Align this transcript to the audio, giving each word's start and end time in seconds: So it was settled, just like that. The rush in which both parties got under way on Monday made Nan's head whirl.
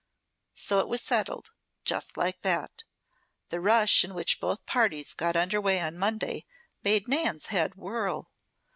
So 0.55 0.79
it 0.79 0.87
was 0.87 0.99
settled, 0.99 1.51
just 1.85 2.17
like 2.17 2.41
that. 2.41 2.85
The 3.49 3.61
rush 3.61 4.03
in 4.03 4.15
which 4.15 4.39
both 4.39 4.65
parties 4.65 5.13
got 5.13 5.35
under 5.35 5.61
way 5.61 5.79
on 5.79 5.95
Monday 5.95 6.47
made 6.83 7.07
Nan's 7.07 7.45
head 7.53 7.75
whirl. 7.75 8.31